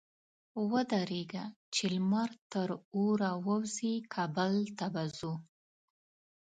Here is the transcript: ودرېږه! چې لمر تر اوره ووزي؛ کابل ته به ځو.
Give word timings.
ودرېږه! 0.71 1.45
چې 1.73 1.83
لمر 1.95 2.29
تر 2.51 2.69
اوره 2.95 3.31
ووزي؛ 3.45 3.95
کابل 4.13 4.53
ته 4.77 4.85
به 4.93 5.03
ځو. 5.17 5.33